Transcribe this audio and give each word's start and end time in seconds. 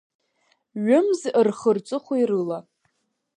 Ҩымз 0.83 1.21
рхы-рҵыхәеи 1.45 2.23
рыла… 2.29 2.59